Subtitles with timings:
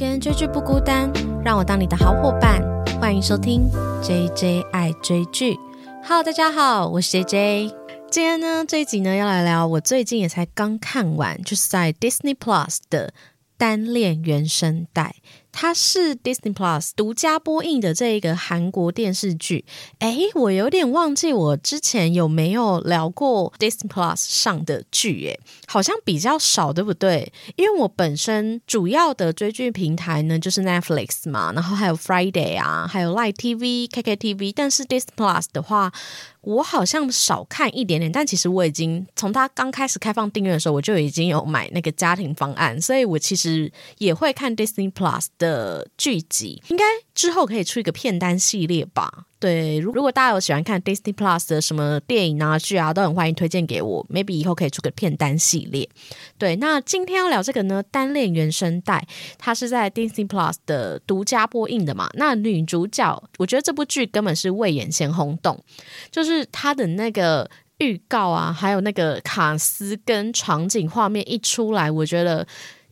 [0.00, 1.12] 个人追剧不孤单，
[1.44, 2.62] 让我当你的好伙伴。
[2.98, 3.68] 欢迎收听
[4.02, 5.58] J J 爱追剧。
[6.02, 7.74] Hello，大家好，我是 J J。
[8.10, 13.12] 今天呢，这一集呢要来聊我最近也才刚看完，就是在 Disney Plus 的
[13.58, 15.16] 单恋原声带。
[15.52, 19.64] 它是 Disney Plus 独家播映的这一个韩国电视剧。
[19.98, 27.32] 哎，我有点忘记我之前有没有聊过 Disney Plus 上的剧，哎，好像比较少，对不对？
[27.56, 35.92] 因为我本身主要的追剧平台呢就是 Netflix 嘛，然后还有 Friday 啊，还有 Light TV、KKTV，但是 Disney Plus 的话。
[36.42, 46.84] 我好像少看一点点，但其实我已经从它刚开始开放订阅的时候，我就已经有买那个家庭方案，所以我其实也会看 Disney Plus 的剧集，应该
[47.14, 49.26] 之后可以出一个片单系列吧。
[49.40, 54.06] 对，如如果大家有喜欢看 Disney Plus 的什么电影啊剧啊，都很欢迎推荐给我。
[54.10, 55.88] Maybe 以后可以出个片单系列。
[56.36, 59.02] 对，那今天要聊这个呢，单恋原声带，
[59.38, 62.10] 它是在 Disney Plus 的独家播映的嘛。
[62.12, 65.58] 那女主角，我觉得这部剧根本是未演先轰动，
[66.10, 72.46] 就是它的那个预告啊，还有那个卡斯跟场景画面一出来，我觉得。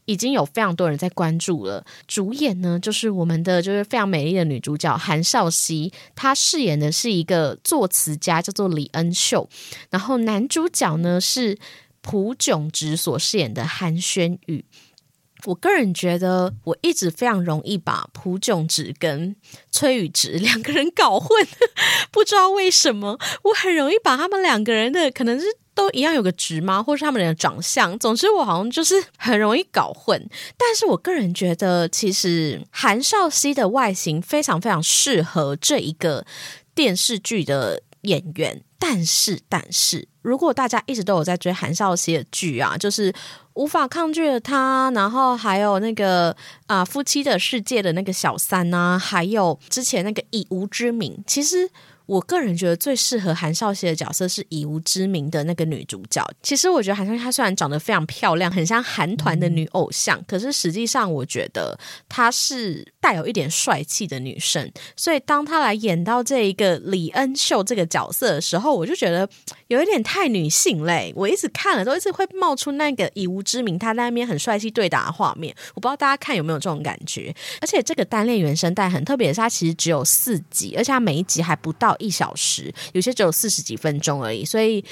[0.09, 1.85] 已经有非常多人在关注了。
[2.07, 9.47] 主演呢，就是我们的就是非常美丽的女主角韩少熙，她饰演的是一个作词家，叫做李恩秀。
[9.91, 11.59] 然后男主角呢是
[12.01, 14.65] 朴炯植所饰演的韩轩宇。
[15.45, 19.37] 我个人觉得，我一直非常容易把朴炯植跟
[19.71, 21.47] 崔宇植两个人搞混，
[22.11, 25.47] 不知道为什么，我很容易把他们两个人的可能是。
[25.79, 26.83] 都一样有个值吗？
[26.83, 27.97] 或是他们的长相？
[28.01, 30.29] 总之，我好像就是很容易搞混。
[30.57, 36.27] 但是我个人觉得，其实韩少熙的外形非常非常适合这一个
[36.75, 38.61] 电视剧的演员。
[38.77, 43.15] 但是，但是，如果大家一直都有在追韩少熙的剧啊，就是
[43.55, 51.71] 无法抗拒的他，然后还有那个啊夫妻的世界的那个小三啊，还有之前那个以无之名，其实。
[52.09, 56.27] 我个人觉得最适合韩少熙的角色是以无知名的那个女主角。
[56.43, 64.71] 其实我觉得韩少熙她虽然长得非常漂亮，很像韩团的女偶像，可是实际上我觉得她是带有一点帅气的女生。
[64.95, 69.29] 所以当她来演到这一个李恩秀这个角色的时候，我就觉得
[69.69, 71.13] 有一点太女性嘞。
[71.17, 75.55] 我一直看了都一直会冒出那个以无之名他在那边很帅气对打的画面。
[75.75, 77.35] 我不知道大家看有没有这种感觉。
[77.61, 81.89] 而且这个单恋原声带很特别，是它其实只有四集，而且它每一集还不到。
[81.99, 84.85] 一小时，有些只有四十几分钟而已，所以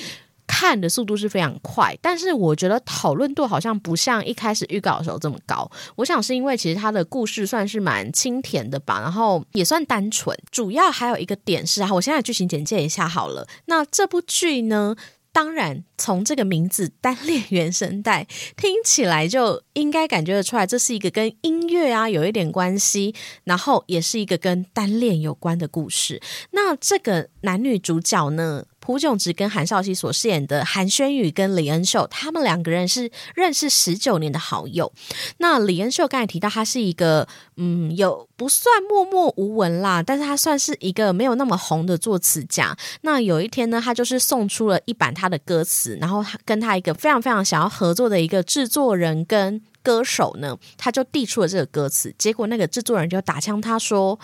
[0.47, 1.97] 看的速度是非常快。
[2.01, 5.71] 但是我觉得讨论度好像不像一开始预告的时候这么高。
[5.97, 10.37] 我想是因为其实它的故事算是蛮清甜的吧，然后也算单纯。
[10.51, 13.47] 主要还有一个点是啊，我现在剧情简介一下好了。
[13.67, 14.97] 那这部剧呢？
[15.33, 18.27] 当然，从这个名字“单恋原声带”
[18.57, 23.15] 听起来就应该感觉得出来，这是一个跟音乐啊有一点关系，
[23.45, 26.23] 然后也是一个跟单恋有关的故事。
[26.53, 28.65] 那这个男女主角呢？
[28.87, 34.93] 朴炯植跟韩少熙所饰演的韩轩宇跟李恩秀，他们两个人是认识十九年的好友。
[35.39, 37.27] 那李恩秀刚才提到，他是一个
[37.57, 42.77] 嗯，有不算默默无闻啦，但是他算是一个没有那么红的作词家。
[43.01, 54.17] 那有一天呢，他就是送出了一版他的歌词，然后他跟他一个非常非常想要合作的一个制作人跟歌手呢，他就递出了这个歌词，结果那个制作人就打枪他说。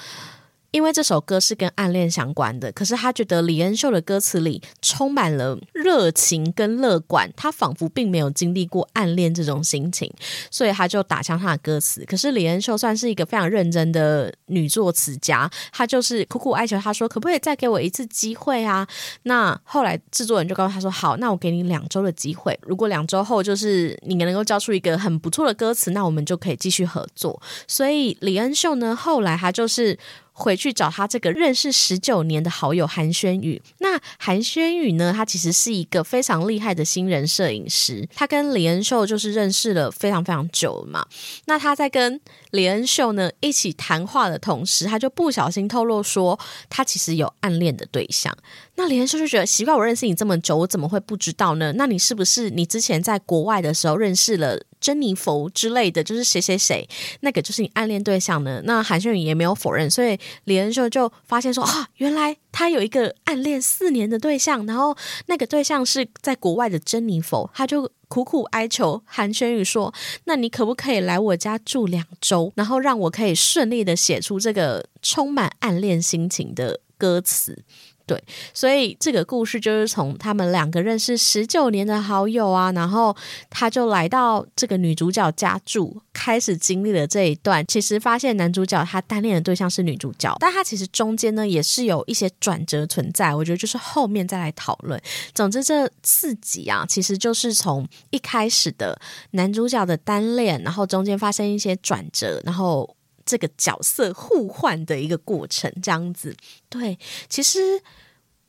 [0.73, 10.13] 因为这首歌是跟暗恋相关的，可是他觉得李恩秀的歌词里充满了热情跟乐观，他仿佛并没有经历过暗恋这种心情，
[10.51, 12.05] 所以他就打枪他的歌词。
[12.07, 18.89] 可是李恩秀算是一个非常认真的女作词家，她就是苦苦哀求他说：“可不可以再给我一次机会啊？”
[19.25, 29.99] 那后来制作人就告诉他说：“好，那我给你两周的机会，如果两周后就是你能够交出一个很不错的歌词，那我们就可以继续合作。”所以李恩秀呢，后来他就是。
[30.43, 33.63] 回去找他这个认识十九年的好友韩轩宇。
[33.79, 35.13] 那韩轩宇呢？
[35.15, 38.09] 他其实是一个非常厉害的新人摄影师。
[38.15, 41.07] 他跟李恩秀就是认识了非常非常久了嘛。
[41.45, 48.37] 那他在跟李恩秀呢一起谈话的同时，他就不小心透露说，他其实有暗恋的对象。
[48.75, 51.73] 那李恩秀就觉得奇怪，我认识你这么久，我怎么会不知道呢？
[51.77, 54.59] 那你是不是你之前在国外的时候认识了？
[54.83, 56.87] 珍妮佛之类的，就是谁谁谁，
[57.21, 58.61] 那个就是你暗恋对象呢？
[58.65, 64.95] 那韩炫宇也没有否认，所以李恩秀就发现说啊，原来他有一个暗恋四年的对象，然后
[65.27, 69.95] 那个对象是在国外的珍妮佛，他就苦苦哀求韩轩宇说
[70.25, 77.65] ：“那你可不可以来我家住两周，然后让我可以顺利的写出这个充满暗恋心情的歌词？”
[78.13, 78.23] 对，
[78.53, 83.17] 所以这个故事就是从他们两个认识十九年的好友啊，然后
[83.49, 87.65] 他就来到这个女主角家住，开始经历了这一段。
[87.67, 93.35] 其实发现男主角他单恋的对象是女主角，但他其实中间呢也是有一些转折存在。
[93.35, 95.01] 我觉得就是后面再来讨论。
[95.35, 99.01] 总之这四集啊，其实就是从一开始的
[99.31, 102.95] 男主角的单恋，然后中间发生一些转折，然后。
[103.25, 106.37] 这个角色互换的一个过程，这样子。
[106.69, 106.99] 对，
[107.29, 107.83] 其实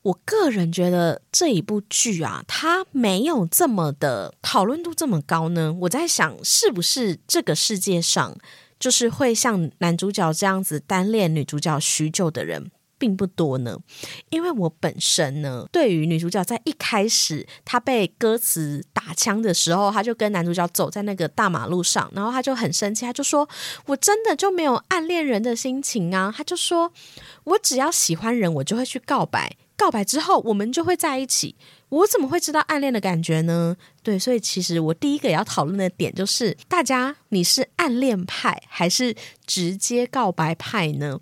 [0.02, 5.72] 我个人觉得这一部剧啊，它没有这么的讨论度这么高呢。
[5.80, 8.36] 我在想，是不是这个世界上
[8.78, 12.70] 就是会像男主角这样子单恋女主角许久的人？
[13.04, 13.78] 并不多呢，
[14.30, 23.46] 因为我本身呢，对于女主角在一开始她被歌词打枪的时候，她就跟男主角走在那个大马路上，然后她就很生气，她就说
[23.84, 26.90] ：“我真的就没有暗恋人的心情啊！”她就说
[27.44, 31.56] ：“我只要喜欢人，我就会去告白，告白之后我们就会在一起。”
[31.94, 33.76] 我怎么会知道暗恋的感觉呢？
[34.02, 39.14] 对，所以其实我第一个要讨论的点就是，大家你是暗恋派还是
[39.46, 41.20] 直接告白派呢？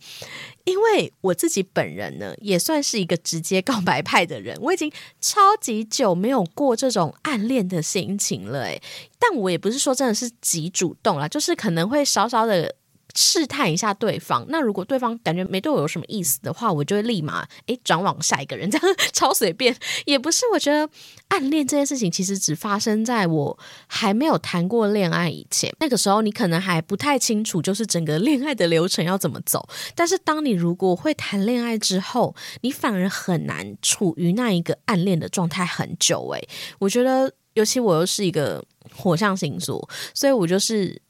[0.65, 4.91] 因为我自己本人呢，也算是一个直接告白派的人，我已经
[5.21, 8.81] 超级久没有过这种暗恋的心情了，诶，
[9.19, 12.75] 但我也不是说真的是极主动啦，就是可能会稍稍的。
[13.15, 19.77] 试探一下对方，那如果对方感觉没对我有什么意思的话，我就会立马诶转往下一个人， 这样超随便。
[20.07, 20.89] 也不是，我觉得
[21.29, 25.71] 暗恋这件事情其实只发生在我还没有谈过恋爱以前。
[25.81, 29.69] 那个时候你可能还不太清楚，就是整个恋爱的流程要怎么走。
[29.95, 36.27] 但是当你如果会谈恋爱之后，你反而很难处于那一个暗恋的状态很久。
[36.35, 36.49] 诶，
[36.79, 38.65] 我觉得，尤其我又是一个
[38.97, 41.03] 火象星座，所以我就是。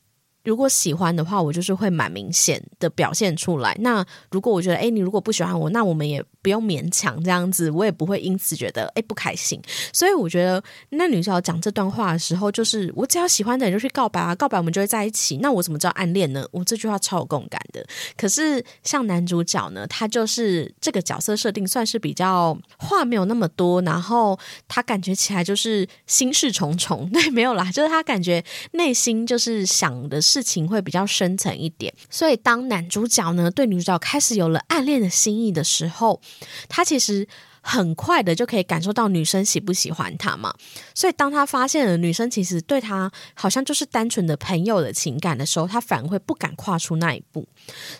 [0.44, 3.76] 如果喜欢的话，我就是会蛮明显的表现出来。
[3.80, 6.22] 那如果我觉得，哎，你如果不喜欢我，那我们也。
[6.42, 9.62] 不用勉强这样子，我也不会因此觉得哎不开心。
[9.92, 15.36] 所以我觉得那女主角讲这段话的时候，就是我只要喜欢的人就去告白啊，告白我们就会在一起。
[15.36, 16.44] 那我怎么知道暗恋呢？
[16.50, 17.86] 我这句话超有共感的。
[18.16, 24.36] 可是像男主角呢，他就是这个角色设定算是比较话没有那么多，然后
[24.66, 27.08] 他感觉起来就是心事重重。
[27.14, 31.92] 对，没有啦，就是他感觉内心就是想的是事情会比较深层一点。
[32.08, 36.20] 所以当男主角呢对女主角开始有了暗恋的心意的时候，
[36.68, 37.26] 他其实
[37.60, 40.52] 很快的就可以感受到女生喜不喜欢他嘛，
[40.94, 47.46] 所以当他发现了女生其实对他好像就是单纯的朋友的情感的时候，他反而会不敢跨出那一步。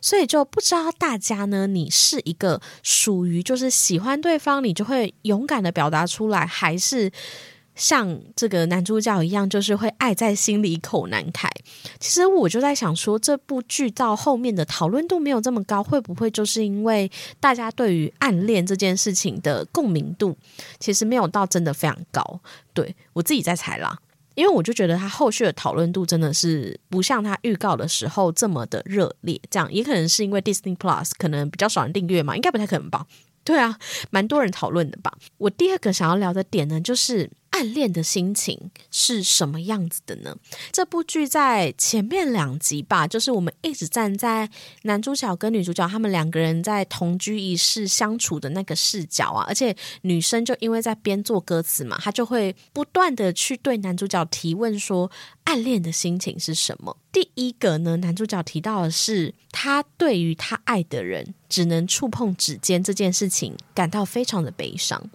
[0.00, 7.12] 所以就不知道大家呢，你是一个属于就是喜欢对方，你就会勇敢的表达出来，还是？
[7.74, 11.48] 像这个男主角一样，就是会爱在心里口难开。
[11.98, 17.10] 其实我就在想说，这部剧到后面的讨论度没有这么高，会不会就是因为
[17.40, 20.36] 大家对于暗恋这件事情的共鸣度
[20.78, 22.40] 其实没有到真的非常高？
[22.74, 23.98] 对我自己在猜啦，
[24.34, 29.40] 因为我就觉得他后续的讨论度真的是不像他预告的时候这么的热烈。
[29.50, 33.06] 这样也可能是因为 Disney Plus 可能比较少人订阅嘛，应该不太可能吧？
[33.44, 33.78] 对啊，
[34.10, 35.12] 蛮多人讨论的吧？
[35.38, 37.30] 我第二个想要聊的点呢，就是。
[37.62, 40.36] 暗恋的心情是什么样子的呢？
[40.72, 44.50] 这部剧在前面两集吧，就是我们一直站在
[44.82, 55.08] 男主角跟女主角他们两个人在同居一室相处的那个视角啊，而且女生就因为在编作歌词嘛，她就会不断的去对男主角提问说
[55.44, 56.96] 暗恋的心情是什么。
[57.12, 65.08] 第一个呢，男主角提到的是他对于他爱的人只能触碰指尖这件事情感到非常的悲伤。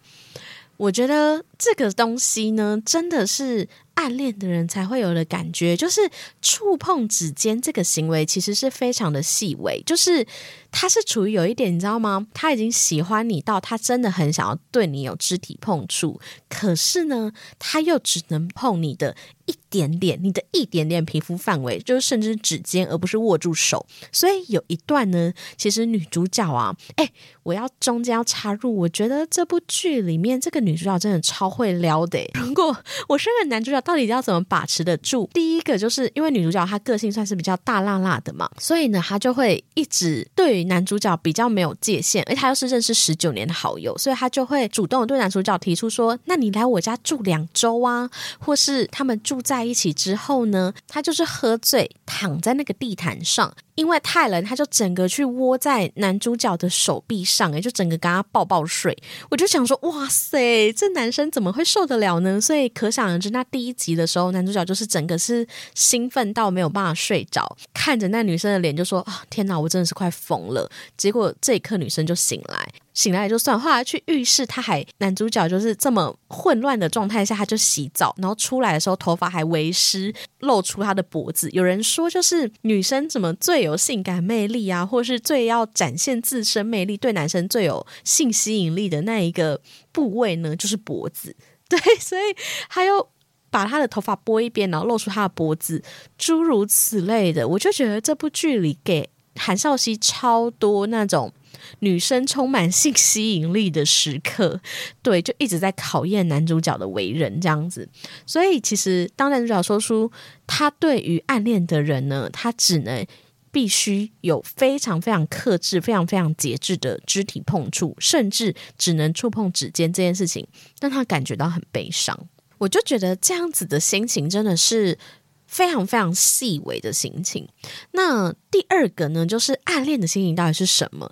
[0.77, 3.67] 我觉得这个东西呢，真的是
[3.97, 6.01] 暗恋的人才会有的感觉，就是
[6.41, 10.25] 触碰指尖这个行为，其实是非常的细微，就是
[10.71, 12.27] 他是处于有一点，你知道吗？
[12.33, 19.15] 他已经喜欢你到他真的很想要对你有肢体碰触，可是呢，他又只能碰你的。
[19.47, 23.85] 一点点，你的一点点皮肤范围，就是甚至指尖，而不是握住手。
[24.11, 27.09] 所以有一段呢，其实女主角啊，哎，
[27.43, 32.19] 我要中间要插入，我觉得这部剧里面这个女主角真的超会撩的。
[32.35, 32.75] 如果
[33.07, 35.29] 我身为男主角，到底要怎么把持得住？
[35.33, 53.53] 第一个就是因为女主角她个性算是比较大辣辣的嘛，所以呢，她就会一直对男主角比较没有界限，而她又是认识十九年的好友，所以她就会主动对男主角提出说：“那你来我家住两周啊，或是他们住。”在一起之后呢，她就是喝醉，躺在那个地毯上。
[53.75, 58.97] 因为太冷，他就整个去窝在男主角的手臂上，哎，就整个跟他抱抱睡。
[59.29, 62.41] 我就想说，哇塞，这男生怎么会受得了呢？
[62.41, 72.67] 所以可想而知，那第一集的时候，男主角就是整个是兴奋到没有办法睡着，看着那女生的脸就说：“啊，天哪，我真的是快疯了。”结果这一刻女生就醒来。
[72.93, 81.47] 醒来也就算，后来去浴室，他还男主角就是这么混乱的状态下，他就洗澡，然后出来的时候头发还微湿，露出他的脖子。
[81.51, 91.35] 有人说，就是女生怎么最有性感魅力啊，或是最要展现自身魅力，对男生最有性吸引力的那一个部位呢，就是脖子。
[91.69, 92.21] 对，所以
[92.67, 93.09] 还有
[93.57, 95.81] 把他的头发拨一边，然后露出他的脖子，
[96.17, 101.33] 诸如此类的，我就觉得这部剧里给韩少熙超多那种。
[101.79, 104.61] 女生充满性吸引力的时刻，
[105.01, 107.89] 对，就一直在考验男主角的为人这样子。
[108.27, 110.09] 所以，其实当男主角说出
[110.45, 113.05] 他对于暗恋的人呢，他只能
[113.51, 120.47] 必须有非常非常克制、非常非常节制的肢体碰触，甚至只能触碰指尖这件事情，
[120.79, 122.27] 让他感觉到很悲伤。
[122.59, 124.97] 我就觉得这样子的心情真的是
[125.45, 127.47] 非常非常细微的心情。
[127.91, 131.11] 那第二个呢，就是暗恋的心情到底是什么？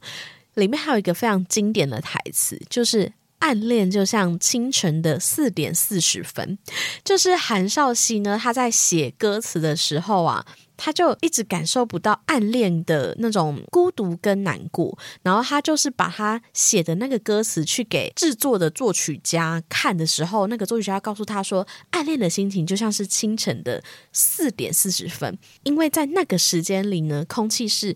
[0.56, 6.58] 里面还有一个非常经典的台词，就是暗恋就像清晨的四点四十分。
[7.04, 10.46] 就是韩少熙呢，他在写歌词的时候啊，
[10.78, 27.96] 他就一直感受不到暗恋的那种孤独跟难过，然后他就是把他写的那个歌词去给制作的作曲家看的时候，那个作曲家告诉他说，暗恋的心情就像是清晨的四点四十分，因为在那个时间里呢，空气是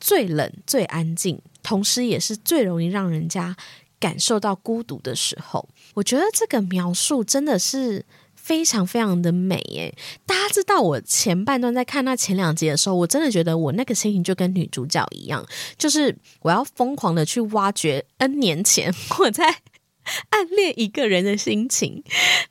[0.00, 1.40] 最冷、最安静。
[1.62, 3.54] 同时，也是最容易让人家
[3.98, 5.68] 感受到孤独的时候。
[5.94, 9.94] 我觉得这个描述真的是非常非常的美耶！
[10.24, 15.44] 大家知道，我前半段在看那前两集的时候，我真的觉得我那个心情就跟女主角一样，
[15.76, 19.62] 就是我要疯狂的去挖掘 N 年前我在。
[20.30, 22.02] 暗恋一个人的心情，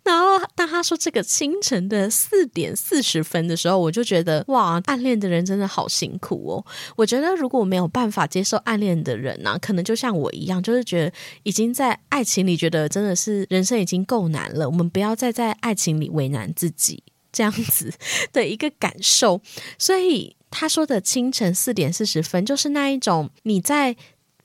[0.03, 6.65] 然后当他说这个清晨的四点四十分的时候，我就觉得哇，暗恋的人真的好辛苦哦。
[6.95, 17.93] 我觉得如果没有办法接受暗恋的人呢，可能就像我一样，就是觉得已经在爱情里觉得真的是人生已经够难了，我们不要再在爱情里为难自己这样子
[18.31, 19.41] 的一个感受。
[19.77, 23.95] 所以他说的清晨四点四十分，就是那一种你在。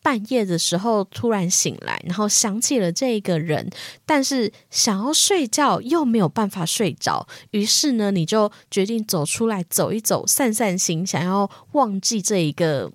[0.03, 3.71] 半夜的时候突然醒来，然后想起了这个人，
[4.05, 12.91] 但是想要睡觉又没有办法睡着，于是呢，你就决定走出来走一走，散散心，想要忘记这一个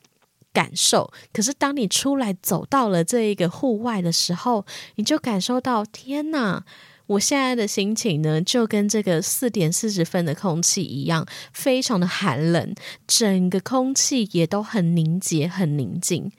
[0.52, 1.10] 感受。
[1.32, 6.64] 可是当你出来走到了这一个户外的时候，你就感受到天哪！
[7.08, 12.76] 我现在的心情呢，就跟这个四点四十分的空气一样，非常的寒冷，
[13.08, 16.30] 整个空气也都很凝结、很宁静。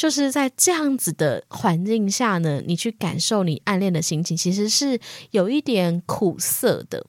[0.00, 4.98] 就是在这样子的环境下呢，你去感受你暗恋的心情，其实是
[5.30, 7.04] 有一点苦涩的，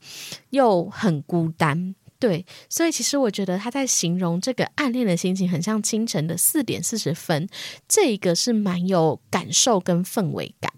[0.50, 1.96] 又很孤单。
[2.20, 7.48] 对，所以其实我觉得他在形容这个暗恋的心情，很像清晨的四点四十分，
[7.88, 10.74] 这一个是蛮有感受跟氛围感。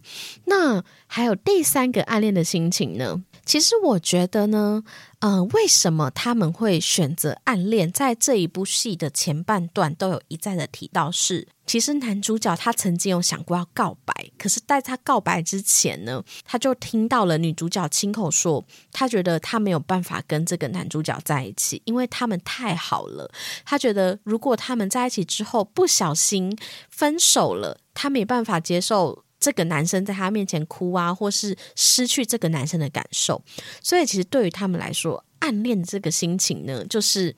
[0.46, 3.24] 那还有第三个暗恋的心情呢？
[3.46, 4.84] 其实我觉得呢，
[5.20, 7.92] 呃，为什么他们会选择暗恋？
[7.92, 23.30] 在这一部戏的前半段都有一再的提到，是其实男主角他曾经有想过要告白，可是在他告白之前呢，他就听到了女主角亲口说，他觉得他没有办法跟这个男主角在一起，因为他们太好了。
[23.66, 26.58] 他觉得如果他们在一起之后不小心
[26.90, 29.24] 分手了，他没办法接受。
[29.44, 33.44] 这个男生在他面前哭啊，或是失去这个男生的感受，
[33.82, 37.36] 所以其实对于他们来说，暗恋这个心情呢，就是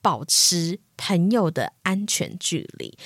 [0.00, 2.96] 保持朋友的安全距离，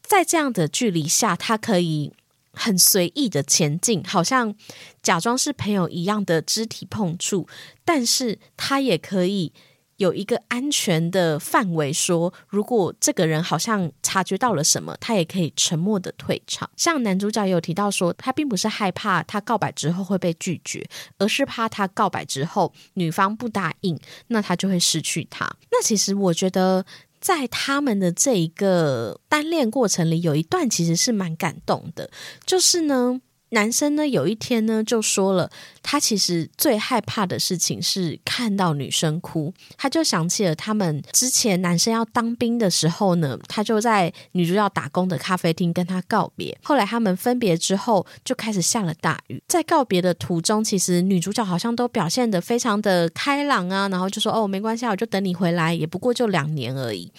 [0.00, 2.14] 在这样的距离下，他可以
[2.54, 4.54] 很随意的前进，好像
[5.02, 7.46] 假装是朋友一样的肢体碰触，
[7.84, 9.52] 但是他也可以。
[10.02, 16.68] 有一个安全的范围，说如果这个人好像察觉到了什么，他也可以沉默的退场。
[16.76, 20.84] 像男主角有提到说，他并不是害怕他告白之后会被拒绝，
[21.18, 25.48] 而是怕他告白之后女方不答应，那他就会失去他。
[25.70, 26.84] 那其实我觉得，
[27.20, 32.10] 在他们的这一个单恋过程里，有一段其实是蛮感动的，
[32.44, 33.20] 就是呢。
[33.52, 35.50] 男生呢，有一天呢，就说了，
[35.82, 39.52] 他其实最害怕的事情是看到女生哭。
[39.76, 46.58] 他就想起了他们之前男生要当兵的时候呢，他就在女主角打工的咖啡厅跟他告别。
[46.62, 49.42] 后来他们分别之后，就开始下了大雨。
[49.46, 57.12] 在告别的途中，其实女主角好像都表现得非常的开朗啊，然后就说：“哦，没关系，我就等你回来，也不过就两年而已。”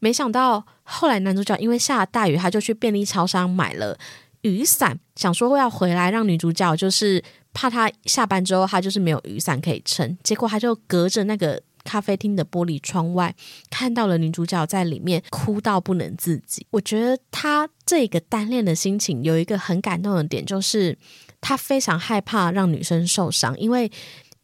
[0.00, 3.98] 没想到后来男主角因为下了大雨，他就去便利超商买了。
[4.46, 7.20] 雨伞，想说要回来让女主角就是
[7.52, 13.34] 怕她下班之后她就是没有雨伞可以撑，结果他就隔着那个咖啡厅的玻璃窗外
[13.70, 16.64] 看到了女主角在里面哭到不能自己。
[16.70, 20.96] 我觉得他这个单恋的心情有一个很感动的点，就是
[21.40, 23.90] 他非常害怕让女生受伤，因为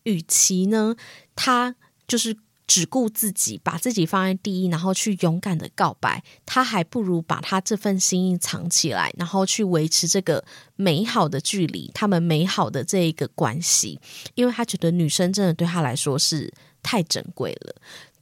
[0.03, 0.97] 与其呢，
[1.37, 1.77] 他
[2.09, 2.37] 就是。
[2.67, 10.45] 只顾自己，把自己放在第一，然后去勇敢的告白，他还不如把他这份心意藏起来，然后去维持这个
[10.77, 14.01] 美好的距离，他们美好的这一个关系，
[14.35, 16.53] 因为他觉得女生真的对他来说是
[16.83, 17.75] 太珍贵了，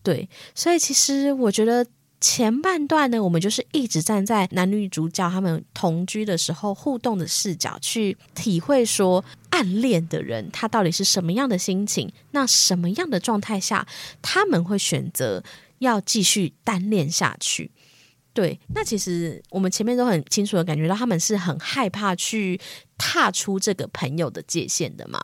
[0.02, 1.86] 对，所以其实我觉得。
[2.20, 13.86] 前半段呢，我们就是一直站在男女主角他们同居的时候互动的视角去体会，说暗恋的人他到底是什么样的心情，那什么样的状态下
[14.20, 15.42] 他们会选择
[15.78, 17.70] 要继续单恋下去？
[18.32, 22.60] 对，那其实我们前面都很清楚的感觉到他们是很害怕去
[22.96, 25.20] 踏出这个朋友的界限的嘛。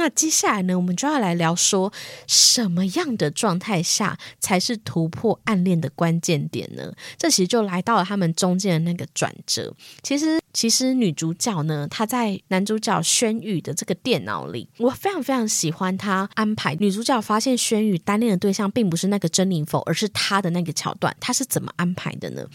[0.00, 1.92] 那接下来呢，我们就要来聊说
[2.26, 6.90] 什么样的状态下才是突破暗恋的关键点呢？
[7.18, 9.74] 这其实就来到了他们中间的那个转折。
[10.02, 21.14] 其实，其实女主角呢，她在男主角轩宇的这个电脑里，我非常非常喜欢她安排女主角发现轩宇单恋的对象并不是那个珍妮佛，而是他的那个桥段。
[21.20, 22.46] 他是怎么安排的呢？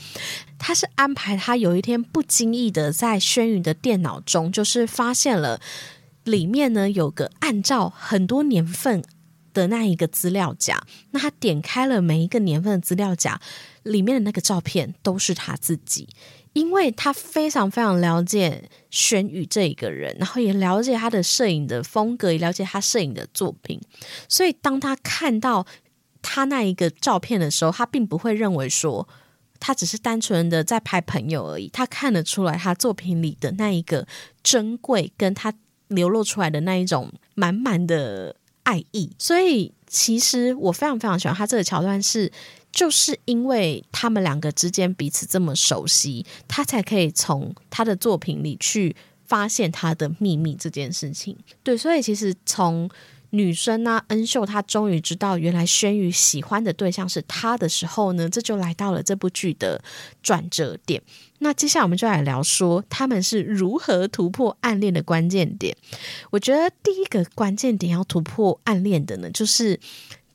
[0.58, 5.62] 他是安排他有一天不经意的在轩宇的电脑中，就是发现了。
[6.26, 9.02] 里面呢有个按照很多年份
[9.54, 13.40] 的那一个资料夹，那他点开了每一个年份的资料夹，
[13.84, 16.10] 里面的那个照片都是他自己，
[16.52, 23.80] 因为他非常非常了解轩宇这一个人，然后也了解他的摄影的风格，也了解他摄影的作品，
[24.28, 25.66] 所以当他看到
[26.22, 29.08] 他那一个照片的时候，他并不会认为说
[29.60, 34.06] 他只是单纯的在拍朋友而已，他看得出来他作品里的那一个
[34.44, 35.54] 珍贵，跟他。
[35.88, 42.32] 流露出来的那一种满满的爱意，所以其实我非常非常喜欢他这个桥段，是
[42.72, 51.38] 就是因为他们两个之间彼此这么熟悉，他才可以从他的作品里去发现他的秘密这件事情。
[51.64, 52.90] 对，所以其实从。
[53.38, 59.84] 女生啊，恩秀她终于知道，原来轩宇喜欢的对象是她的时候呢，这就来到了这部剧的
[60.24, 61.02] 转折点。
[61.40, 65.76] 那接下来我们就来聊说他们是如何突破暗恋的关键点。
[66.32, 69.80] 我觉得第一个关键点要突破暗恋的呢，就是。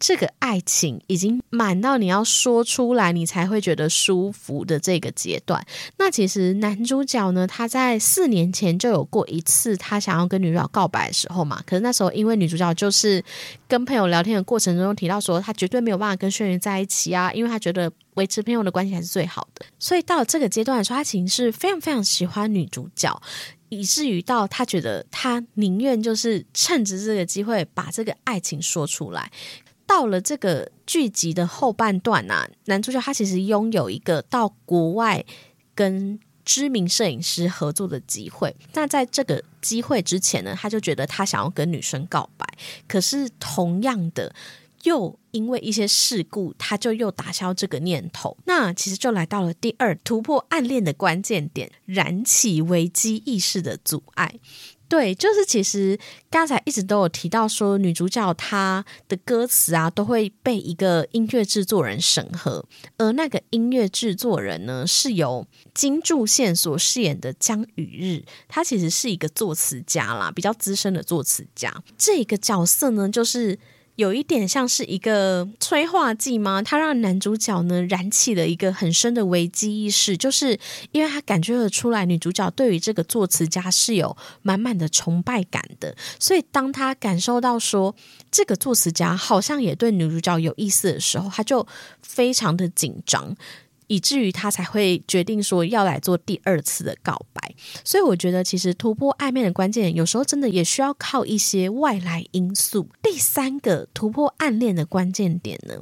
[0.01, 5.63] 这个爱情已经满到你要说出来，你才会觉得舒服的这个阶段。
[5.99, 11.63] 那其实男主角呢，他在四年前就有过一次他想要跟女主角告白的时候嘛。
[11.67, 13.23] 可是那时候因为女主角就是
[13.69, 19.67] 跟朋友聊天的过程中提到说，他绝对没有办法跟轩辕在一起啊，因为他觉得维持朋友的关系还是最好的。
[19.79, 23.21] 所以到这个阶段的时候，他其实是非常非常喜欢女主角，
[23.69, 29.31] 以至于到他觉得他宁愿就是趁着这个机会把这个爱情说出来。
[29.91, 35.25] 到了这个剧集的后半段啊，男主角他其实拥有一个到国外
[35.75, 38.55] 跟知名摄影师合作的机会。
[38.75, 42.47] 那在这个机会之前呢，他就觉得他想要跟女生告白，
[42.87, 44.33] 可是同样的
[44.85, 48.37] 又因为一些事故，他就又打消这个念头。
[48.45, 54.37] 那其实就来到了第二突破暗恋的关键点，燃起危机意识的阻碍。
[54.91, 55.97] 对，就是其实
[56.29, 62.67] 刚才一直都有提到说，女主角她的歌词啊都会被一个音乐制作人审核，
[62.99, 71.73] 而那个音乐制作人呢是由金柱宪所饰演的江雨日，他其实是一个作词家啦，比较资深的作词家。
[71.97, 73.59] 这个角色呢，就是。
[74.01, 76.63] 有一点像是一个催化剂吗？
[76.63, 80.59] 他让男主角呢燃起了一个很深的危机意识，就是
[80.93, 87.95] 因为他感觉得出来女主角对于这个作词家是有满满的崇拜感的，所以当他感受到说
[88.31, 91.67] 这个作词家好像也对女主角有意思的时候，他就
[92.03, 93.37] 非常的紧张。
[93.91, 97.53] 以至于他才会决定说要来做第二次的告白，
[97.85, 102.89] 所以我觉得其实突破暧昧的关键，有时候真的也需要靠一些外来因素。
[103.03, 105.75] 第三个突破暗恋的关键点呢，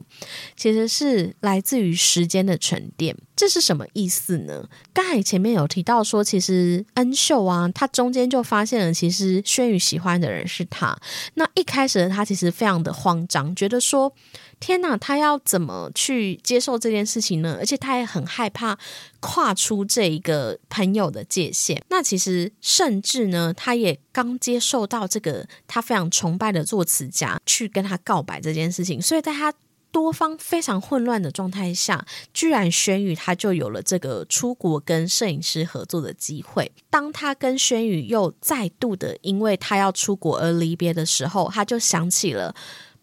[0.57, 3.15] 其实是来自于时间的沉淀。
[3.39, 4.69] 这是什么意思呢？
[4.93, 10.99] 刚才前面有提到说，其实恩秀啊，他中间就发现了，其实轩宇喜欢的人是他。
[11.35, 14.13] 那一开始的他其实非常的慌张，觉得说。
[14.61, 17.59] 天哪，他要怎么去接受这件事情呢？
[17.61, 18.77] 而且他也很害怕
[19.21, 21.81] 跨出这一个朋友的界限。
[21.91, 29.55] 那其实甚至呢，他也刚接受到这个他非常崇拜的作词家去跟他告白这件事情，所以在他
[29.91, 36.71] 多方非常混乱的状态下，居然轩宇他就有了这个出国跟摄影师合作的机会。
[36.91, 42.55] 当他跟轩宇又再度的因为他要出国而离别的时候，他就想起了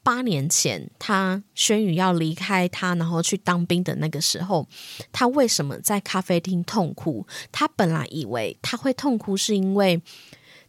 [0.04, 4.68] 八年前他轩宇要离开他，然后去当兵的那个时候，
[5.12, 7.26] 他为什么在咖啡厅痛哭？
[7.52, 10.02] 他本来以为他会痛哭，是因为。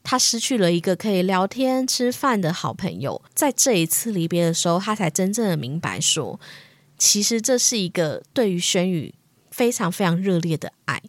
[0.09, 6.39] 他失去了一个可以聊天吃饭的好朋友，在这一次离别的时候，他才真正的明白说，
[6.97, 9.13] 其实这是一个对于轩宇
[9.51, 11.03] 非常非常热烈的爱。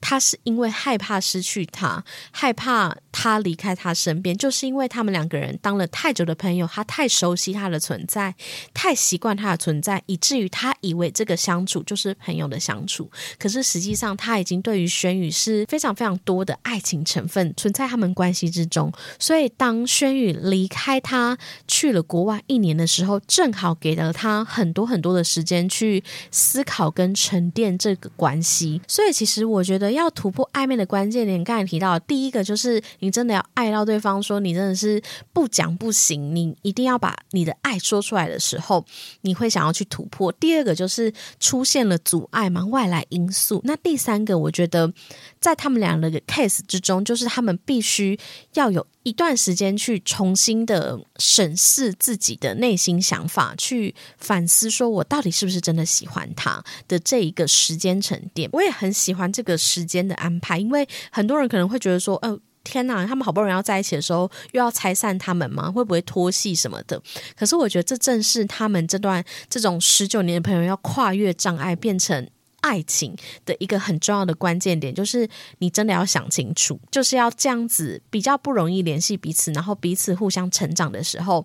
[0.00, 8.34] 他是因为害怕失去他，害怕他离开他身边，就是因为他们两个人当了太久的朋友，他太熟悉他的存在，
[8.74, 13.10] 太习惯他的存在，以至于他以为这个相处就是朋友的相处。
[13.38, 18.92] 可是实际上，他已经对于轩宇是非常非常多的爱情成分存在他们关系之中。
[19.18, 28.82] 所以，当轩宇离开他去了国外一年的时候，正好给了他很多很多的时间去思考跟沉淀这个关系。
[28.86, 29.94] 所以，其实我觉得。
[29.94, 35.00] 要突破暧昧的关键点，刚才提到第一个就是你真的要爱到对方，说你真的是
[35.32, 38.84] 不讲不行，你一定要把你的爱说出来的时候，
[39.20, 40.32] 你会想要去突破。
[40.32, 43.60] 第二个就是出现了阻碍嘛，外来因素。
[43.64, 44.92] 那第三个，我觉得
[45.40, 48.18] 在他们两个 case 之中，就是他们必须
[48.54, 48.84] 要有。
[49.04, 58.48] 一段时间去重新的审视自己的内心想法，去反思，说我到底是不是真的喜欢他的这一个时间沉淀。
[58.54, 65.70] 我也很喜欢这个时间的安排，因为很多人可能会觉得说，哦，天呐，他们好不容易要在一起的时候，又要拆散他们吗？
[65.70, 67.00] 会不会拖戏什么的？
[67.36, 72.28] 可是我觉得这正是他们这段这种十九年的朋友要跨越障碍，变成。
[72.64, 73.14] 爱情
[73.44, 81.44] 的一个很重要的关键点，就是你真的要想清楚，就是要这样子比较不容易联系彼此，然后彼此互相成长的时候，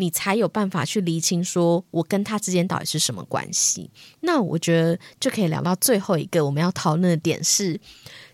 [0.00, 3.88] 你才有办法去厘清，说我跟他之间到底是什么关系。
[4.20, 7.78] 那我觉得就可以聊到最后一个我们要讨论的点，是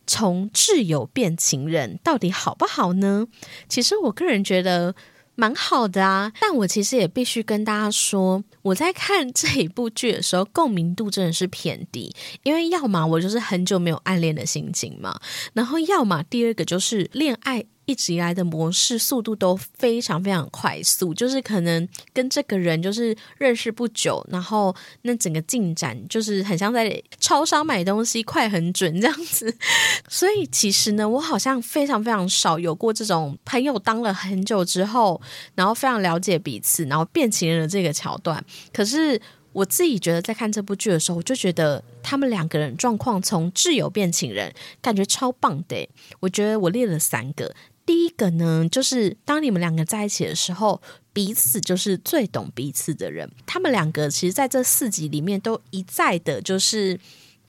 [0.07, 3.27] 从挚友变情人，到底好不好呢？
[3.69, 4.95] 其实我个人觉得。
[5.39, 12.11] 蛮好的啊，但我其实也必须跟大家说，我在看这一部剧的时候，共鸣度真的是偏低，
[12.43, 15.21] 因为要么我就是很久没有暗恋的心情嘛，
[15.53, 17.67] 然后要么第二个就是恋爱。
[17.87, 29.57] 一直以来的模式速度都非常非常快速，就是可能跟这个人就是认识不久，然后那整个进展就是很像在超商买东西，快很准这样子。
[30.11, 35.21] 所以其实呢，我好像非常非常少有过这种朋友当了很久之后，
[35.55, 38.45] 然后非常了解彼此，然后变情人的这个桥段。
[38.73, 39.21] 可是
[39.53, 45.89] 我自己觉得在看这部剧的时候，我就觉得他们两个人状况从挚友变情人，感觉超棒的。
[46.19, 47.55] 我觉得我列了三个。
[47.87, 53.31] 第一个呢，就是当你们两个在一起的时候，彼此就是最懂彼此的人。
[53.47, 57.01] 他们两个其实在这四集里面都一再的，就是。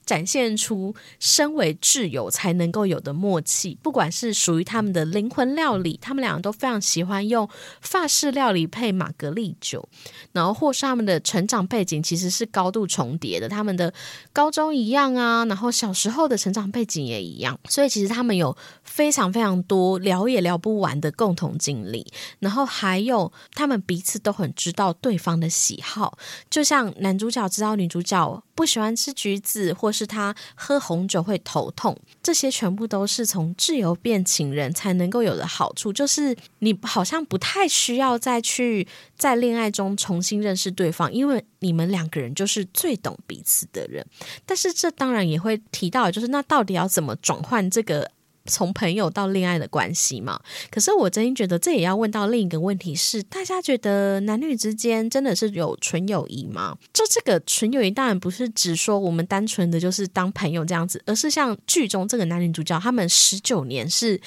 [0.08, 7.46] 展现出身为挚友才能够有的默契，不管是属于他们的灵魂料理，他们两个都非常喜欢用
[7.82, 9.86] 法式料理配玛格丽酒，
[10.32, 13.92] 然后或是他们的成长背景其实是高度重叠的，他们的
[14.32, 22.06] 高中一样啊，然后小时候的成长背景也一样，所以其实他们有非常非常多聊也聊不完的共同经历，
[22.38, 26.16] 然后还有他们彼此都很知道对方的喜好，
[26.48, 28.42] 就像男主角知道女主角。
[28.58, 35.92] 不喜欢吃橘子，或是是他喝红酒会头痛，这些全部都是从自由变情人才能够有的好处。
[35.92, 44.06] 就是你好像不太需要再去在恋爱中重新认识对方，因为你们两个人就是最懂彼此的人。
[44.46, 48.10] 但是这当然也会提到，就是那到底要怎么转换这个？
[48.48, 56.76] 从朋友到恋爱的关系嘛，可是我真心觉得这也要问到另一个问题是：大家觉得男女之间真的是有纯友谊吗？
[56.92, 64.20] 就这个纯友谊，当然不是只说我们单纯的就是当朋友这样子，而是像剧中这个男女主角，他们十九年是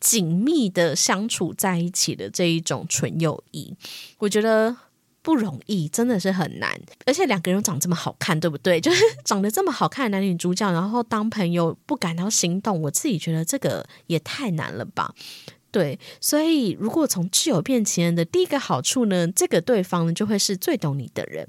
[0.00, 3.72] 紧密的相处在一起的这一种纯友谊，
[4.18, 4.76] 我觉得。
[5.26, 6.70] 不容易，真的是很难，
[7.04, 8.78] 而且两个人长这么好看，对不对？
[8.80, 15.12] 就是长得这么好看的男女主角，然后当朋友不感到心动，我自己觉得这个也太难了吧。
[15.76, 21.46] 对，所以如果从挚友变情人的第一个好处呢，这个对方呢就会是最懂你的人。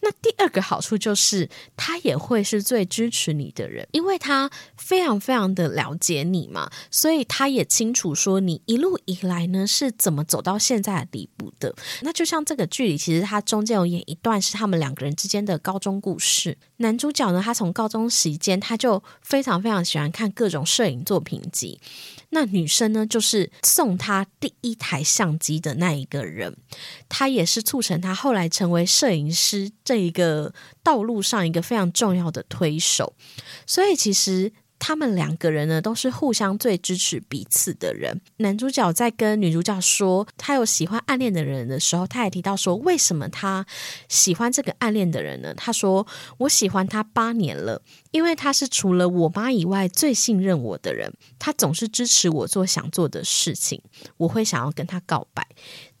[0.00, 11.74] 那第二个好处就是他也会是最支持你的人，因为他非常非常的了解你嘛，所以他也清楚说你一路以来呢是怎么走到现在的地步的。
[12.02, 16.58] 那就像这个剧里，其实他中间有演一段是他们两个人之间的高中故事。
[16.76, 21.80] 男主角呢，他从高中时间他就非常非常喜欢看各种摄影作品集。
[22.30, 26.56] 那女生呢，就是送他第一台相机的那一个人，
[27.08, 33.14] 她也是促成他后来成为摄影师这一个道路上一个非常重要的推手。
[33.66, 34.52] 所以其实。
[34.80, 38.20] 他们两个人呢，都是互相最支持彼此的人。
[38.38, 43.64] 男主角在跟女主角说他有喜欢暗恋的人的时候，他也提到说，为什么他
[44.08, 45.54] 喜欢这个暗恋的人呢？
[45.54, 46.04] 他说
[46.38, 51.12] ：“我喜欢他八年了，因为他是除了我妈以外最信任我的人。
[51.38, 53.80] 他总是支持我做想做的事情，
[54.16, 55.46] 我会想要跟他告白。”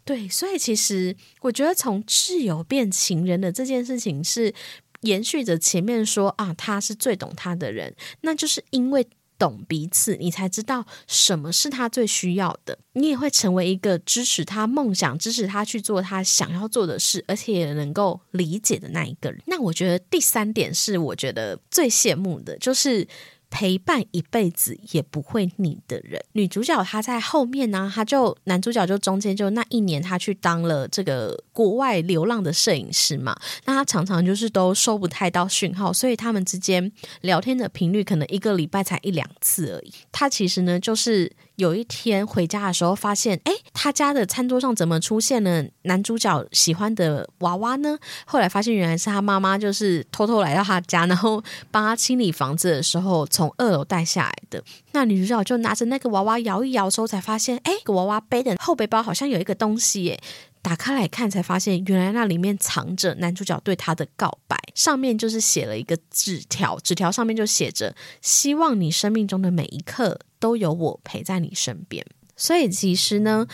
[0.06, 4.54] 对，所以其实我觉得从挚友变情人的这件事情是。
[5.02, 9.06] 延续着前面说啊，他是最懂他的人，那就是因为
[9.38, 19.40] 懂彼此，你才知道什么是他最需要的，你也会成为一个支持他梦想、支持他去做他想要做的事，而且也能够理解的那一个人。
[19.46, 23.06] 那我觉得第三点是我觉得最羡慕的，就是。
[23.50, 36.90] 陪伴一辈子也不会腻的人，女主角她在后面呢，她就男主角就中间就那一年，他去当了这个国外流浪的摄影师嘛，那他常常就是都收不太到讯号，所以他们之间
[37.22, 39.92] 聊天的频率可能一个礼拜才一两次而已。
[40.12, 41.32] 他其实呢，就是。
[41.56, 47.98] 有一天回家的时候，发现哎，他家的餐桌上怎么出现了男主角喜欢的娃娃呢？
[48.24, 54.62] 后来发现原来是他妈妈，就是偷偷来到他家，然后帮他清理房子的时候，从二楼带下来的。
[54.92, 60.20] 那女主角就拿着那个娃娃摇一摇之后，才发现哎，娃娃背的后背包好像有一个东西耶。
[60.62, 72.04] 打开来看，才发现原来那里面藏着男主角对他的告白，上面就是写了一个纸条，纸条上面就写着：“希望你生命中的每一刻都有我陪在你身边。”
[72.36, 73.46] 所以其实呢，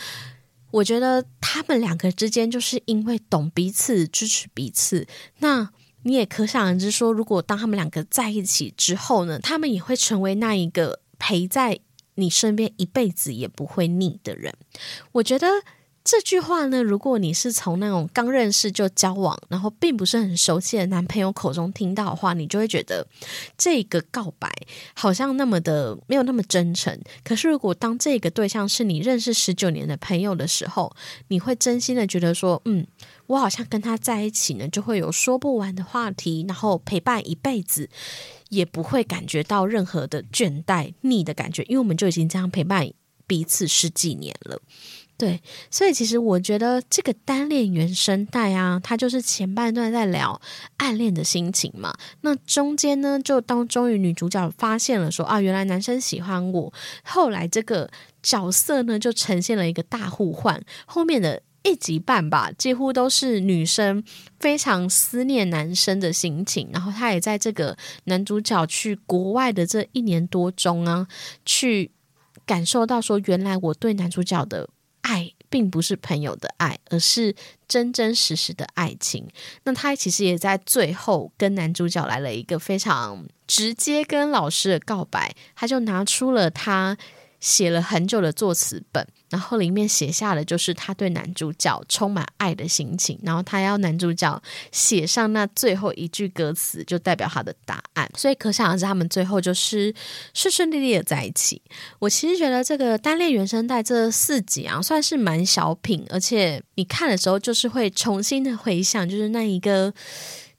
[0.71, 5.07] 我觉得他们两个之间就是因为懂彼此、支持彼此。
[5.39, 5.69] 那
[6.07, 11.79] 你也可想而知，说如果当他们两个在一起之后呢，他们也会成为那一个陪在
[12.15, 14.53] 你身边一辈子也不会腻的人。
[15.11, 15.47] 我觉得。
[16.09, 23.05] 这句话呢，如果你是从那种刚认识就交往，然后并不是很熟悉的男朋友口中听到的话，你就会觉得
[23.57, 24.49] 这个告白
[24.93, 26.97] 好像那么的没有那么真诚。
[27.25, 30.95] 可是，如果当这个对象是你认识十九年的朋友的时候，
[31.27, 32.87] 你会真心的觉得说，嗯，
[33.25, 37.89] 我好像跟他在一起呢，就会有说不完的话题，然后陪伴一辈子，
[38.47, 42.89] 也不会感觉到任何的倦怠腻的感觉，因为我们就已经这样陪伴
[43.27, 44.61] 彼此十几年了。
[45.17, 50.39] 对，所以其实我觉得这个单恋原声带啊，它就是前半段在聊
[50.77, 51.91] 暗恋的心情嘛。
[52.21, 56.71] 那中间呢，就当终于女主角发现了说啊，原来男生喜欢我。
[57.03, 57.89] 后来这个
[58.21, 60.63] 角色呢，就呈现了一个大互换。
[60.85, 64.03] 后面的一集半吧，几乎都是女生
[64.39, 66.69] 非常思念男生的心情。
[66.71, 71.07] 然后她也在这个男主角去国外的这一年多中啊，
[71.43, 71.89] 去
[72.45, 74.69] 感受到说，原来我对男主角的。
[75.49, 77.35] 并不是朋友的爱，而是
[77.67, 79.27] 真真实实的爱情。
[79.63, 86.97] 那他其实也在最后跟男主角来了一个非常直接跟老师的告白，他就拿出了他。
[87.39, 98.09] 写了很久的作词本，然后里面写下的就是他对男主角充满爱的心情，然后他要男主角写上那最后一句歌词，就代表他的答案。
[98.15, 99.93] 所以可想而知，他们最后就是
[100.33, 101.61] 顺顺利利的在一起。
[101.99, 109.93] 我其实觉得这个单恋原声带这四集啊，算是蛮小品，而且你看的时候就是会重新的回想，就是那一个。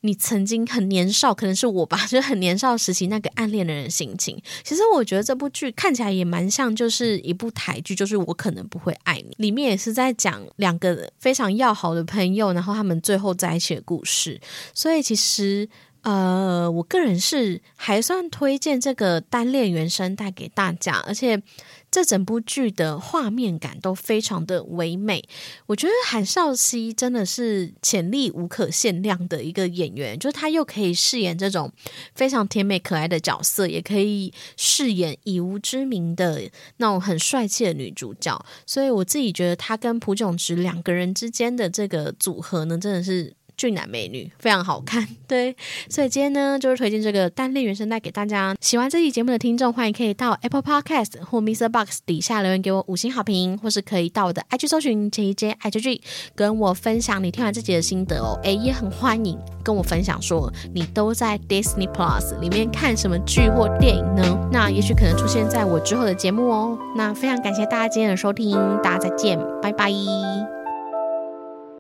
[0.02, 4.40] 你曾经很年少，可能是我吧，就很年少时期那个暗恋的人心情。
[4.62, 9.34] 其实我觉得这部剧看起来也蛮像，就是一部台剧，就是我可能不会爱你。
[9.38, 14.40] 里面也是在讲两个非常要好的朋友，然后他们最后在一起的故事。
[14.74, 15.68] 所以其实。
[16.02, 21.42] 呃，我个人是还算推荐这个单恋原声带给大家，而且
[21.90, 25.22] 这整部剧的画面感都非常的唯美。
[25.66, 31.70] 我觉得韩少熙真的是潜力无可限量的一个演员，就是他又可以饰演这种
[32.14, 38.42] 非常甜美可爱的角色，也可以饰演以无知名的那种很帅气的女主角。
[38.64, 43.34] 所以我自己觉得他跟朴炯植两个人之间的这个组合呢，真的是。
[43.58, 45.54] 俊男美女非常好看， 对，
[45.90, 48.56] 所以今天呢就是推荐这个单恋原声带给大家。
[48.60, 51.68] 喜欢这期节目的听众，欢迎可以到 Apple Podcast 或 Mr.
[51.68, 56.00] Box 底下留言给我五星好评，或是可以到我的 IG 搜寻 JJ IG
[56.34, 58.38] 跟我分享你听完这集的心得哦。
[58.44, 64.48] 哎，也很欢迎跟我分享说你都在 Disney Plus 里面看什么剧或电影呢？
[64.52, 66.78] 那也许可能出现在我之后的节目哦。
[66.96, 70.57] 那非常感谢大家今天的收听，大家再见，拜拜。